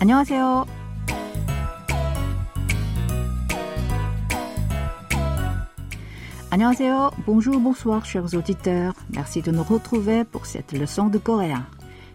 안녕하세요. 0.00 0.66
안녕하세요. 6.50 7.12
Bonjour, 7.24 7.58
bonsoir, 7.58 8.04
chers 8.04 8.34
auditeurs. 8.34 8.94
Merci 9.14 9.40
de 9.40 9.50
nous 9.50 9.62
retrouver 9.62 10.24
pour 10.24 10.44
cette 10.44 10.72
leçon 10.72 11.08
de 11.08 11.16
coréen. 11.16 11.64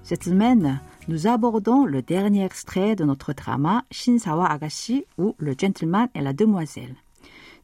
Cette 0.03 0.25
semaine, 0.25 0.79
nous 1.07 1.25
abordons 1.25 1.85
le 1.85 2.03
dernier 2.03 2.45
extrait 2.45 2.95
de 2.95 3.03
notre 3.03 3.33
drama 3.33 3.83
Shinsawa 3.89 4.45
Agashi 4.45 5.05
ou 5.17 5.35
Le 5.39 5.55
gentleman 5.57 6.07
et 6.13 6.21
la 6.21 6.33
demoiselle. 6.33 6.95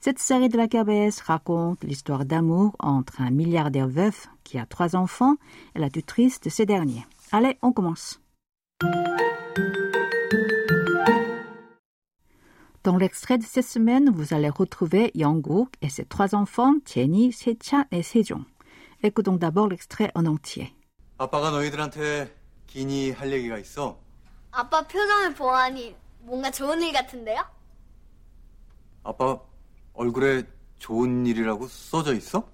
Cette 0.02 0.20
série 0.20 0.50
de 0.50 0.58
la 0.58 0.68
KBS 0.68 1.22
raconte 1.22 1.84
l'histoire 1.84 2.26
d'amour 2.26 2.76
entre 2.80 3.22
un 3.22 3.30
milliardaire 3.30 3.88
veuf 3.88 4.28
qui 4.44 4.58
a 4.58 4.66
trois 4.66 4.96
enfants 4.96 5.36
et 5.76 5.80
la 5.80 5.90
tutrice 5.90 6.42
de 6.42 6.50
ces 6.50 6.66
derniers. 6.66 7.06
Allez, 7.32 7.58
on 7.62 7.72
commence. 7.72 8.20
Dans 12.89 12.97
l'extrait 12.97 13.37
de 13.37 13.45
cette 13.45 13.67
semaine, 13.67 14.09
vous 14.09 14.33
allez 14.33 14.49
retrouver 14.49 15.11
Yongguk 15.15 15.69
et 15.83 15.91
ses 15.91 16.07
trois 16.07 16.35
enfants, 16.35 16.73
Jenny, 16.87 17.33
Sechan 17.33 17.85
et 17.91 18.03
Sejong. 18.03 18.45
Écoutons 19.03 19.37
d'abord 19.37 19.69
l'extrait 19.69 20.11
en 20.15 20.25
entier. 20.25 20.73
아빠가 21.19 21.51
너희들한테 21.51 22.35
기니 22.67 23.11
할 23.11 23.31
얘기가 23.31 23.59
있어. 23.59 23.99
아빠 24.53 24.81
표정을 24.87 25.35
보아하니 25.35 25.95
뭔가 26.21 26.51
좋은 26.51 26.81
일 26.81 26.95
같은데요? 26.95 27.45
아빠 29.05 29.39
얼굴에 29.93 30.45
좋은 30.79 31.27
일이라고 31.27 31.69
써져 31.69 32.15
있어? 32.15 32.49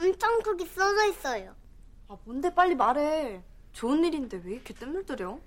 엄청 0.00 0.40
크게 0.44 0.66
써져 0.66 1.06
있어요. 1.08 1.52
아, 2.06 2.16
뭔데 2.24 2.54
빨리 2.54 2.76
말해. 2.76 3.42
좋은 3.72 4.04
일인데 4.04 4.40
왜 4.44 4.52
이렇게 4.52 4.72
뜸을 4.72 5.04
들여? 5.04 5.40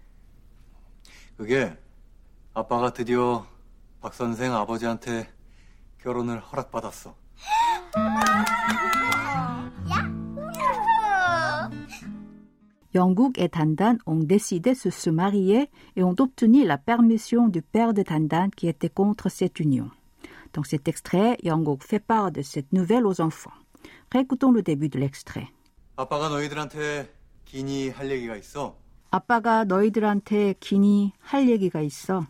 그게 1.37 1.73
아빠가 2.53 2.91
드디어 2.91 3.47
박 4.04 4.14
선생 4.14 4.54
아버지한테 4.54 5.28
결혼을 5.98 6.40
허락받았어. 6.40 7.14
Yongguk 12.92 13.38
et 13.38 13.48
Tandan 13.50 13.98
ont 14.06 14.16
décidé 14.16 14.72
de 14.72 14.90
se 14.90 15.10
marier 15.10 15.70
et 15.94 16.02
ont 16.02 16.16
obtenu 16.18 16.64
la 16.64 16.76
permission 16.76 17.46
du 17.46 17.62
père 17.62 17.94
de 17.94 18.02
Tandan 18.02 18.50
qui 18.50 18.66
était 18.66 18.88
contre 18.88 19.28
cette 19.28 19.60
union. 19.60 19.90
Dans 20.52 20.64
cet 20.64 20.88
extrait, 20.88 21.38
Yongguk 21.44 21.84
fait 21.84 22.00
part 22.00 22.32
de 22.32 22.42
cette 22.42 22.72
nouvelle 22.72 23.06
aux 23.06 23.20
enfants. 23.20 23.52
Réécoutons 24.10 24.50
le 24.50 24.62
début 24.62 24.88
de 24.88 24.98
l'extrait. 24.98 25.46
아빠가 25.96 26.28
너희들한테 26.28 27.08
기니 27.44 27.90
할 27.90 28.10
얘기가 28.10 28.36
있어. 28.36 28.76
아빠가 29.12 29.64
너희들한테 29.64 30.54
기니 30.58 31.12
할 31.20 31.48
얘기가 31.48 31.80
있어. 31.82 32.26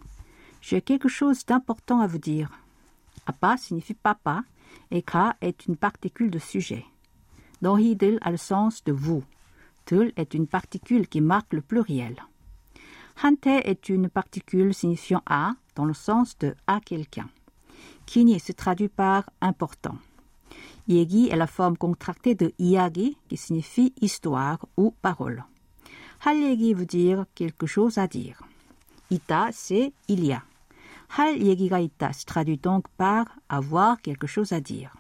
j'ai 0.68 0.82
quelque 0.82 1.08
chose 1.08 1.46
d'important 1.46 2.00
à 2.00 2.08
vous 2.08 2.18
dire. 2.18 2.50
Appa 3.28 3.56
signifie 3.56 3.94
papa 3.94 4.44
et 4.90 5.04
ka 5.04 5.36
est 5.40 5.68
une 5.68 5.76
particule 5.76 6.32
de 6.32 6.40
sujet. 6.40 6.84
Dohidil 7.62 8.18
a 8.22 8.32
le 8.32 8.38
sens 8.38 8.84
de 8.84 8.92
vous. 8.92 9.24
Tul 9.86 10.12
est 10.16 10.34
une 10.34 10.48
particule 10.48 11.08
qui 11.08 11.22
marque 11.22 11.54
le 11.54 11.62
pluriel. 11.62 12.16
Hante 13.24 13.46
est 13.46 13.90
une 13.90 14.10
particule 14.10 14.74
signifiant 14.74 15.22
à 15.28 15.52
dans 15.76 15.86
le 15.86 15.94
sens 15.94 16.36
de 16.40 16.56
à 16.66 16.80
quelqu'un. 16.80 17.30
Kini 18.08 18.40
se 18.40 18.52
traduit 18.52 18.90
par 18.90 19.30
important. 19.42 20.00
Yegi 20.88 21.30
est 21.30 21.36
la 21.36 21.46
forme 21.46 21.78
contractée 21.78 22.34
de 22.34 22.54
iagi 22.58 23.18
qui 23.30 23.38
signifie 23.38 23.94
histoire 24.02 24.66
ou 24.78 24.96
parole. 25.04 25.44
Halyegi 26.26 26.74
veut 26.74 26.88
dire 26.88 27.26
quelque 27.36 27.68
chose 27.68 28.00
à 28.00 28.08
dire. 28.08 28.42
Ita 29.12 29.50
c'est 29.52 29.94
il 30.08 30.26
y 30.26 30.34
a. 30.34 30.42
할 31.09 31.41
얘기가 31.41 31.79
있다 31.79 32.11
se 32.11 32.25
traduit 32.25 32.61
donc 32.61 32.89
par 32.97 33.27
avoir 33.49 34.01
quelque 34.01 34.27
chose 34.27 34.53
à 34.53 34.61
dire. 34.61 34.91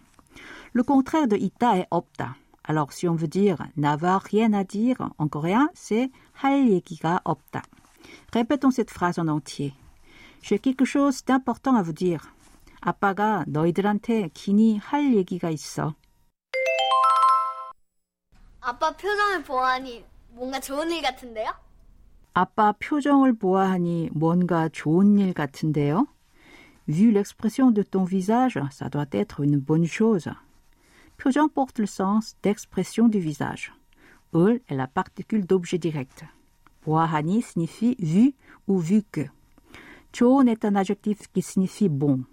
Le 0.72 0.82
contraire 0.82 1.28
de 1.28 1.36
있다 1.36 1.78
est 1.78 1.86
없다. 1.91 2.36
Alors 2.62 2.92
si 2.92 3.08
on 3.08 3.16
veut 3.16 3.28
dire 3.28 3.58
n'avoir 3.76 4.22
rien 4.22 4.52
à 4.52 4.64
dire 4.64 5.10
en 5.18 5.28
coréen, 5.28 5.68
c'est 5.74 6.10
할 6.34 6.70
얘기가 6.70 7.20
없다. 7.24 7.62
Répétons 8.32 8.70
cette 8.70 8.91
phrase 8.91 9.18
en 9.18 9.28
entier. 9.28 9.74
J'ai 10.42 10.58
quelque 10.58 10.84
chose 10.84 11.24
d'important 11.24 11.74
à 11.74 11.82
vous 11.82 11.92
dire. 11.92 12.22
아빠가 12.80 13.44
너희들한테 13.46 14.30
기니 14.32 14.78
할 14.78 15.14
얘기가 15.14 15.50
있어. 15.50 15.94
아빠 18.60 18.96
표정을 18.96 19.42
보아하니 19.42 20.04
뭔가 20.30 20.60
좋은 20.60 20.91
일 20.91 21.02
같은데요? 21.02 21.63
아빠 22.34 22.72
표정을 22.72 23.34
보아하니 23.34 24.10
뭔가 24.12 24.68
좋은 24.68 25.18
일 25.18 25.34
같은데요. 25.34 26.06
Vu 26.88 27.10
l'expression 27.10 27.70
de 27.72 27.82
ton 27.82 28.04
visage, 28.04 28.58
ça 28.70 28.88
doit 28.88 29.06
être 29.12 29.41
une 29.41 29.60
bonne 29.60 29.86
chose. 29.86 30.28
표정 31.16 31.48
porte 31.48 31.78
le 31.78 31.86
sens 31.86 32.36
d'expression 32.42 33.08
du 33.08 33.20
visage. 33.20 33.72
을 34.34 34.60
est 34.68 34.76
la 34.76 34.86
particule 34.86 35.46
d'objet 35.46 35.78
direct. 35.78 36.24
보아하니 36.82 37.42
signifie 37.42 37.96
vu 37.98 38.32
ou 38.66 38.78
vu 38.78 39.02
que. 39.02 39.28
좋은 40.12 40.48
est 40.48 40.64
un 40.64 40.76
adjectif 40.76 41.28
qui 41.32 41.42
signifie 41.42 41.88
bon. 41.88 42.24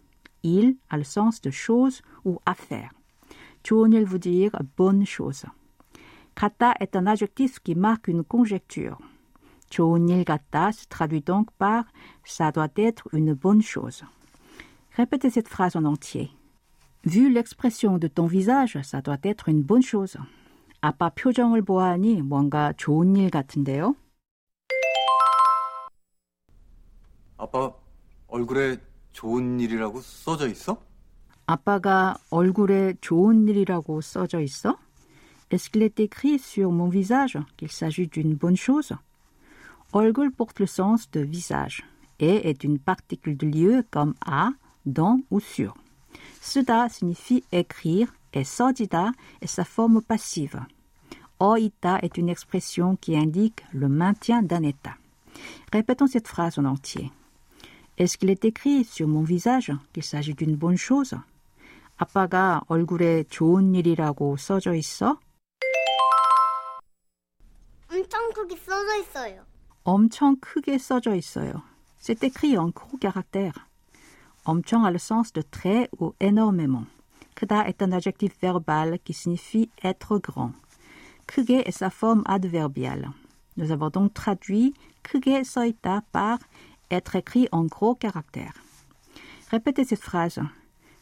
Il 0.44 0.78
a 0.90 0.98
le 0.98 1.04
sens 1.04 1.42
de 1.42 1.52
chose 1.52 2.02
ou 2.24 2.40
affaire. 2.46 2.92
좋은 3.64 3.92
일 3.92 4.06
veut 4.06 4.20
dire 4.20 4.52
bonne 4.78 5.06
chose. 5.06 5.46
같다 6.36 6.76
est 6.80 6.96
un 6.96 7.08
adjectif 7.08 7.60
qui 7.60 7.76
marque 7.76 8.08
une 8.08 8.24
conjecture. 8.24 8.98
좋은 9.72 10.08
일 10.10 10.24
같다 10.24 10.70
se 10.72 10.88
traduit 10.88 11.22
donc 11.22 11.52
par 11.58 11.86
ça 12.24 12.52
doit 12.52 12.70
être 12.78 13.08
une 13.14 13.34
bonne 13.34 13.62
chose. 13.62 14.04
Répétez 14.96 15.30
cette 15.30 15.48
phrase 15.48 15.76
en 15.76 15.86
entier. 15.86 16.32
Vu 17.04 17.32
l'expression 17.32 17.98
de 17.98 18.08
ton 18.08 18.26
visage, 18.26 18.80
ça 18.84 19.02
doit 19.02 19.20
être 19.24 19.50
une 19.50 19.62
bonne 19.62 19.84
chose. 19.84 20.18
아빠 20.82 21.10
표정을 21.10 21.64
보아하니 21.64 22.22
뭔가 22.22 22.74
좋은 22.74 23.16
일 23.16 23.30
같은데요? 23.30 23.96
아빠 27.38 27.74
얼굴에 28.28 28.78
좋은 29.12 29.60
일이라고 29.60 30.02
써져 30.02 30.48
있어? 30.48 30.82
아빠가 31.46 32.16
얼굴에 32.30 32.96
좋은 33.02 33.48
일이라고 33.48 34.02
써져 34.02 34.42
있어? 34.42 34.78
Est-ce 35.50 35.70
qu'il 35.70 35.82
est 35.84 36.00
écrit 36.00 36.40
sur 36.40 36.72
mon 36.72 36.90
visage 36.90 37.38
qu'il 37.56 37.72
s'agit 37.72 38.08
d'une 38.08 38.36
bonne 38.36 38.58
chose? 38.58 38.94
얼굴 39.94 40.32
porte 40.32 40.60
le 40.60 40.66
sens 40.66 41.10
de 41.12 41.22
visage 41.22 41.86
et 42.20 42.50
est 42.50 42.64
une 42.64 42.80
particule 42.80 43.38
de 43.38 43.48
lieu 43.48 43.86
comme 43.92 44.16
à, 44.26 44.52
dans 44.86 45.20
ou 45.32 45.40
sur. 45.40 45.76
쓰다 46.42 46.88
signifie 46.90 47.44
écrire 47.52 48.08
et 48.34 48.44
써지다 48.44 49.12
est 49.42 49.48
sa 49.48 49.64
forme 49.64 50.02
passive. 50.02 50.60
어 51.40 51.58
있다 51.58 52.00
est 52.02 52.18
une 52.18 52.30
expression 52.30 52.96
qui 52.96 53.16
indique 53.16 53.64
le 53.74 53.88
maintien 53.88 54.42
d'un 54.42 54.64
état. 54.64 54.96
Répétons 55.72 56.08
cette 56.08 56.28
phrase 56.28 56.58
en 56.58 56.66
entier. 56.66 57.12
Est-ce 57.98 58.18
qu'il 58.18 58.30
est 58.30 58.46
écrit 58.46 58.84
sur 58.84 59.08
mon 59.08 59.24
visage 59.24 59.72
qu'il 59.94 60.04
s'agit 60.04 60.34
d'une 60.34 60.56
bonne 60.56 60.78
chose? 60.78 61.16
아빠가 61.98 62.62
얼굴에 62.68 63.24
좋은 63.30 63.74
일이라고 63.74 64.38
써져 64.38 64.76
있어? 64.76 65.20
엄청 67.90 68.32
크게 68.34 68.56
써져 68.58 68.98
있어요. 69.02 69.51
엄청 69.84 70.38
크게 70.40 70.78
써져 70.78 71.16
있어요. 71.16 71.64
C'est 72.00 72.24
écrit 72.24 72.58
en 72.58 72.70
gros 72.70 72.98
caractères. 72.98 73.68
엄청 74.44 74.86
a 74.86 74.92
le 74.92 74.98
sens 74.98 75.34
de 75.34 75.42
très 75.42 75.90
ou 76.00 76.14
énormément. 76.20 76.86
크다 77.36 77.68
est 77.68 77.82
un 77.82 77.92
adjectif 77.92 78.34
verbal 78.42 79.00
qui 79.04 79.14
signifie 79.14 79.70
être 79.84 80.18
grand. 80.20 80.54
크게 81.26 81.64
est 81.68 81.72
sa 81.72 81.90
forme 81.90 82.24
adverbiale. 82.26 83.12
Nous 83.58 83.72
avons 83.72 83.90
donc 83.90 84.14
traduit 84.14 84.74
크게 85.04 85.44
써 85.44 85.66
있다 85.66 86.04
par 86.12 86.40
être 86.92 87.16
écrit 87.16 87.48
en 87.52 87.66
gros 87.66 87.96
caractères. 87.96 88.54
Répétez 89.52 89.86
cette 89.86 90.02
phrase. 90.02 90.40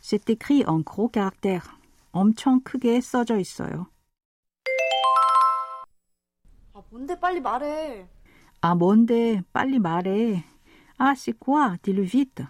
C'est 0.01 0.29
écrit 0.29 0.63
en 0.65 0.79
gros 0.79 1.09
caractères. 1.09 1.77
엄청 2.11 2.61
크게 2.61 3.01
써져 3.01 3.37
있어요. 3.37 3.87
아, 6.73 6.81
뭔데 6.89 7.19
빨리 7.19 7.41
말해. 7.41 8.07
Ah 8.61 8.75
뭔데 8.75 9.43
빨리 9.53 9.79
말해. 9.79 10.43
Ah 10.97 11.13
c'est 11.15 11.37
quoi? 11.37 11.77
Dis-le 11.83 12.03
vite. 12.03 12.43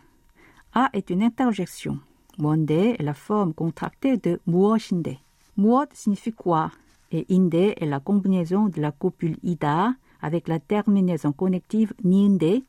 Ah 0.73 0.89
est 0.93 1.09
une 1.09 1.23
interjection. 1.23 1.99
뭔데 2.37 2.95
est 2.99 3.03
la 3.03 3.13
forme 3.13 3.53
contractée 3.53 4.17
de 4.17 4.39
무엇인데. 4.45 5.19
무엇 5.57 5.89
signifie 5.93 6.33
quoi 6.33 6.71
et 7.11 7.25
inde 7.29 7.73
est 7.77 7.85
la 7.85 7.99
combinaison 7.99 8.67
de 8.67 8.81
la 8.81 8.91
copule 8.91 9.37
ida 9.43 9.93
avec 10.21 10.47
la 10.47 10.59
terminaison 10.59 11.31
connective 11.31 11.93
niinde 12.03 12.63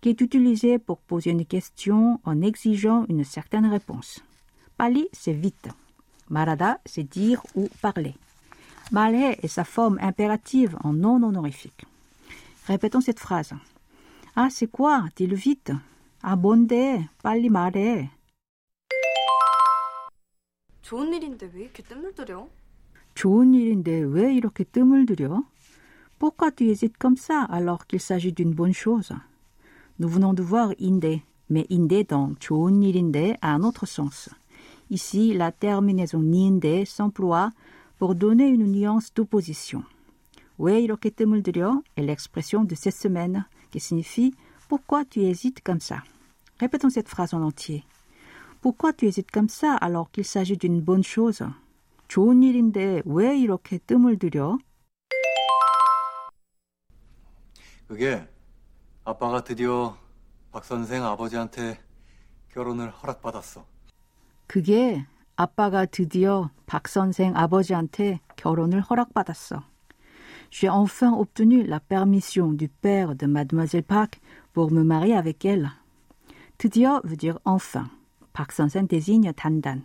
qui 0.00 0.08
est 0.08 0.20
utilisée 0.20 0.78
pour 0.78 0.98
poser 0.98 1.30
une 1.30 1.44
question 1.46 2.20
en 2.24 2.42
exigeant 2.42 3.04
une 3.08 3.24
certaine 3.24 3.66
réponse. 3.66 4.20
빨리 4.76 5.08
c'est 5.12 5.32
vite. 5.32 5.68
말하다 6.30 6.78
c'est 6.86 7.04
dire 7.04 7.42
ou 7.54 7.68
parler. 7.80 8.14
말해 8.90 9.38
est 9.42 9.48
sa 9.48 9.64
forme 9.64 9.98
impérative 10.00 10.76
en 10.82 10.92
non 10.92 11.22
honorifique. 11.22 11.84
Répétons 12.66 13.00
cette 13.00 13.18
phrase. 13.18 13.54
Ah, 14.36 14.48
c'est 14.50 14.70
quoi? 14.70 15.04
Dis-le 15.16 15.36
vite. 15.36 15.72
아, 16.22 16.36
뭔데? 16.36 17.08
빨리 17.22 17.48
말해. 17.48 18.10
좋은 20.82 21.12
일인데 21.12 21.50
왜 21.54 21.62
이렇게 21.62 21.82
뜸을 21.82 22.14
들여? 22.14 22.48
좋은 23.14 23.54
일인데 23.54 24.00
왜 24.00 24.34
이렇게 24.34 24.64
뜸을 24.64 25.06
들여? 25.06 25.44
Pourquoi 26.18 26.50
tu 26.52 26.64
hésites 26.64 26.98
comme 26.98 27.16
ça 27.16 27.42
alors 27.50 27.86
qu'il 27.86 28.00
s'agit 28.00 28.32
d'une 28.32 28.54
bonne 28.54 28.72
chose? 28.72 29.12
Nous 29.98 30.08
venons 30.08 30.34
de 30.34 30.42
voir 30.42 30.72
inde, 30.80 31.20
mais 31.50 31.66
inde 31.70 32.06
donc 32.06 32.38
좋은 32.38 32.82
일인데 32.82 33.36
a 33.40 33.54
un 33.54 33.62
autre 33.64 33.86
sens. 33.86 34.30
Ici, 34.90 35.34
la 35.34 35.50
terminaison 35.50 36.22
niinde 36.22 36.84
s'emploie 36.86 37.50
pour 37.98 38.14
donner 38.14 38.48
une 38.48 38.70
nuance 38.70 39.12
d'opposition. 39.14 39.84
왜 40.57 40.81
이렇게 40.81 41.09
뜸을 41.09 41.43
들여 41.43 41.83
est 41.95 42.03
l'expression 42.03 42.65
de 42.65 42.75
cette 42.75 42.95
semaine 42.95 43.45
qui 43.71 43.79
signifie 43.79 44.33
pourquoi 44.67 45.05
tu 45.05 45.21
hésites 45.21 45.61
comme 45.61 45.79
ça. 45.79 46.03
Répétons 46.59 46.89
cette 46.89 47.07
phrase 47.09 47.33
en 47.33 47.43
entier. 47.43 47.83
Pourquoi 48.61 48.91
tu 48.91 49.05
hésites 49.05 49.31
comme 49.31 49.49
ça 49.49 49.75
alors 49.75 50.09
qu'il 50.11 50.25
s'agit 50.25 50.57
d'une 50.57 50.81
bonne 50.81 51.03
chose? 51.03 51.43
좋은 52.07 52.41
일인데 52.41 53.03
왜 53.05 53.37
이렇게 53.37 53.77
뜸을 53.77 54.17
들여? 54.17 54.57
그게 57.87 58.27
아빠가 59.05 59.43
드디어 59.43 59.95
박 60.51 60.65
선생 60.65 61.05
아버지한테 61.05 61.79
결혼을 62.49 62.89
허락받았어. 62.89 63.65
그게 64.47 65.05
아빠가 65.35 65.85
드디어 65.85 66.49
박 66.65 66.87
선생 66.87 67.37
아버지한테 67.37 68.19
결혼을 68.35 68.81
허락받았어. 68.81 69.63
J'ai 70.50 70.68
enfin 70.68 71.12
obtenu 71.12 71.62
la 71.62 71.80
permission 71.80 72.52
du 72.52 72.68
père 72.68 73.14
de 73.14 73.26
mademoiselle 73.26 73.82
Park 73.82 74.20
pour 74.52 74.70
me 74.70 74.82
marier 74.82 75.14
avec 75.14 75.44
elle. 75.44 75.70
드디어 76.58 77.00
veut 77.04 77.16
dire 77.16 77.38
enfin. 77.44 77.88
박 78.32 78.52
선생 78.52 78.86
désigne 78.86 79.32
단단. 79.32 79.82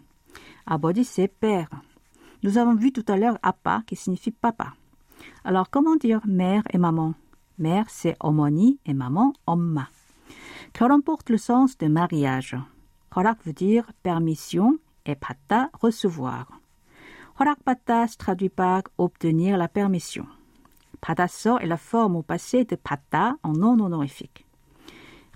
아버지 0.65 1.03
c'est 1.03 1.27
père. 1.27 1.69
Nous 2.43 2.57
avons 2.57 2.75
vu 2.75 2.91
tout 2.91 3.05
à 3.07 3.17
l'heure 3.17 3.39
아빠 3.41 3.81
qui 3.87 3.95
signifie 3.95 4.31
papa. 4.31 4.73
Alors 5.43 5.69
comment 5.69 5.95
dire 5.95 6.21
mère 6.27 6.63
et 6.71 6.77
maman 6.77 7.13
Mère 7.57 7.85
c'est 7.89 8.15
어머니 8.19 8.77
et 8.85 8.93
maman 8.93 9.33
엄마. 9.47 9.89
결혼 10.73 11.01
porte 11.01 11.29
le 11.29 11.37
sens 11.37 11.77
de 11.77 11.87
mariage. 11.87 12.55
허락 13.15 13.39
veut 13.45 13.53
dire 13.53 13.91
permission 14.03 14.77
et 15.05 15.15
받다 15.15 15.69
recevoir. 15.81 16.45
허락받다 17.39 18.07
se 18.07 18.17
traduit 18.17 18.49
par 18.49 18.83
obtenir 18.97 19.57
la 19.57 19.67
permission. 19.67 20.25
받았어 21.01 21.59
est 21.59 21.67
la 21.67 21.77
forme 21.77 22.15
au 22.15 22.23
passé 22.23 22.65
de 22.65 22.75
받다 22.75 23.35
en 23.43 23.53
non 23.53 23.79
honorifique. 23.79 24.45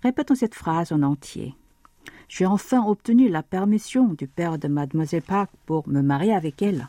Répétons 0.04 0.36
cette 0.36 0.56
phrase 0.56 0.92
en 0.92 1.04
entier. 1.04 1.56
J'ai 2.28 2.46
enfin 2.46 2.84
obtenu 2.84 3.30
la 3.30 3.44
permission 3.44 4.14
du 4.14 4.28
père 4.28 4.58
de 4.58 4.68
mademoiselle 4.68 5.22
Park 5.22 5.52
pour 5.66 5.88
me 5.88 6.02
marier 6.02 6.34
avec 6.34 6.62
elle. 6.62 6.88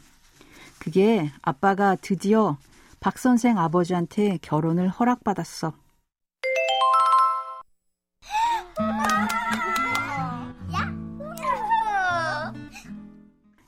그게 0.79 1.31
아빠가 1.43 1.97
드디어 1.97 2.57
박 3.01 3.19
선생 3.19 3.59
아버지한테 3.59 4.39
결혼을 4.43 4.89
허락받았어. 4.89 5.73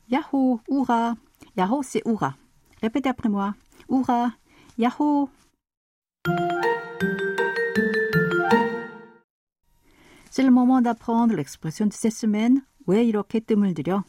Yahoo, 0.08 0.60
hurrah. 0.68 1.14
Yahoo, 1.56 1.82
c'est 1.82 2.02
hurrah. 2.06 2.36
Répétez 2.82 3.08
après 3.08 3.28
moi. 3.28 3.54
Hurrah, 3.88 4.32
Yahoo. 4.78 5.28
C'est 10.30 10.42
le 10.42 10.50
moment 10.50 10.80
d'apprendre 10.80 11.34
l'expression 11.34 11.86
de 11.86 11.92
cette 11.92 12.12
semaine. 12.12 12.62
왜 12.86 13.04
이렇게 13.04 13.40
뜸을 13.40 13.74
들여? 13.74 14.02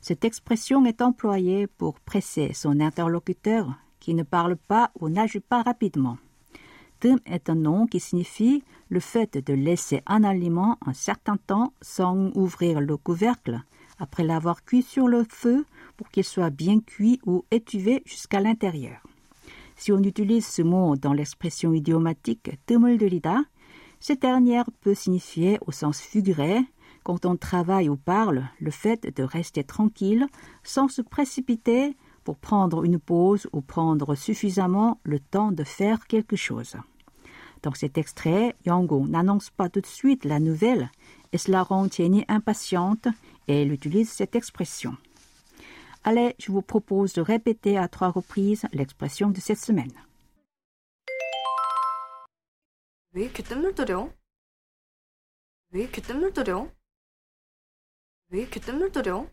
Cette 0.00 0.24
expression 0.24 0.84
est 0.84 1.02
employée 1.02 1.66
pour 1.66 2.00
presser 2.00 2.52
son 2.52 2.80
interlocuteur 2.80 3.74
qui 3.98 4.14
ne 4.14 4.22
parle 4.22 4.56
pas 4.56 4.90
ou 5.00 5.08
n'agit 5.08 5.40
pas 5.40 5.62
rapidement. 5.62 6.18
뜸 7.00 7.18
est 7.26 7.48
un 7.48 7.54
nom 7.54 7.86
qui 7.86 8.00
signifie 8.00 8.62
le 8.88 9.00
fait 9.00 9.38
de 9.38 9.54
laisser 9.54 10.02
un 10.06 10.24
aliment 10.24 10.78
un 10.84 10.92
certain 10.92 11.36
temps 11.36 11.72
sans 11.80 12.30
ouvrir 12.36 12.80
le 12.80 12.96
couvercle 12.96 13.60
après 13.98 14.24
l'avoir 14.24 14.64
cuit 14.64 14.82
sur 14.82 15.08
le 15.08 15.24
feu 15.28 15.64
pour 15.96 16.10
qu'il 16.10 16.24
soit 16.24 16.50
bien 16.50 16.80
cuit 16.80 17.20
ou 17.26 17.44
étuvé 17.50 18.02
jusqu'à 18.04 18.40
l'intérieur. 18.40 19.00
Si 19.76 19.92
on 19.92 19.98
utilise 19.98 20.46
ce 20.46 20.62
mot 20.62 20.96
dans 20.96 21.12
l'expression 21.12 21.72
idiomatique 21.72 22.50
뜸을 22.66 22.98
들이다, 22.98 23.44
cette 24.00 24.22
dernière 24.22 24.70
peut 24.80 24.94
signifier 24.94 25.58
au 25.66 25.72
sens 25.72 26.00
figuré, 26.00 26.60
quand 27.02 27.26
on 27.26 27.36
travaille 27.36 27.88
ou 27.88 27.96
parle, 27.96 28.48
le 28.60 28.70
fait 28.70 29.14
de 29.16 29.22
rester 29.22 29.64
tranquille 29.64 30.26
sans 30.62 30.88
se 30.88 31.02
précipiter 31.02 31.96
pour 32.22 32.36
prendre 32.36 32.84
une 32.84 32.98
pause 32.98 33.48
ou 33.52 33.60
prendre 33.60 34.14
suffisamment 34.14 35.00
le 35.02 35.18
temps 35.18 35.50
de 35.50 35.64
faire 35.64 36.06
quelque 36.06 36.36
chose. 36.36 36.76
Dans 37.62 37.74
cet 37.74 37.98
extrait, 37.98 38.54
Yango 38.66 39.06
n'annonce 39.08 39.50
pas 39.50 39.68
tout 39.68 39.80
de 39.80 39.86
suite 39.86 40.24
la 40.24 40.38
nouvelle 40.38 40.90
et 41.32 41.38
cela 41.38 41.62
rend 41.62 41.88
Tieni 41.88 42.24
impatiente 42.28 43.08
et 43.48 43.62
elle 43.62 43.72
utilise 43.72 44.10
cette 44.10 44.36
expression. 44.36 44.96
Allez, 46.04 46.34
je 46.38 46.52
vous 46.52 46.62
propose 46.62 47.12
de 47.12 47.20
répéter 47.20 47.76
à 47.76 47.88
trois 47.88 48.10
reprises 48.10 48.66
l'expression 48.72 49.30
de 49.30 49.40
cette 49.40 49.58
semaine. 49.58 49.92
왜 53.12 53.24
이렇게 53.24 53.42
뜸을 53.42 53.74
들여? 53.74 54.12
왜 55.70 55.82
이렇게 55.82 56.00
뜸을 56.00 56.32
들여? 56.32 56.70
왜 58.30 58.40
이렇게 58.42 58.60
뜸을 58.60 58.92
들여? 58.92 59.26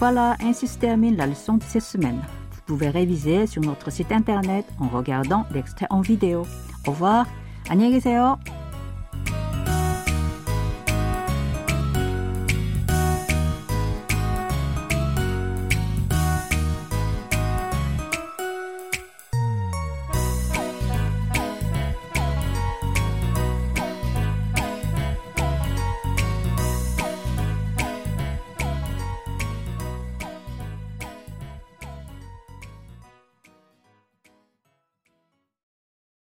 Voilà, 0.00 0.34
ainsi 0.40 0.66
se 0.66 0.78
termine 0.78 1.16
la 1.16 1.26
leçon 1.26 1.58
de 1.58 1.64
cette 1.64 1.82
semaine. 1.82 2.22
Vous 2.64 2.64
pouvez 2.66 2.90
réviser 2.90 3.46
sur 3.46 3.62
notre 3.62 3.90
site 3.90 4.12
internet 4.12 4.66
en 4.78 4.88
regardant 4.88 5.46
l'extrait 5.52 5.86
en 5.90 6.00
vidéo. 6.00 6.46
Au 6.86 6.92
revoir, 6.92 7.26
안녕히 7.68 7.92
계세요. 7.92 8.38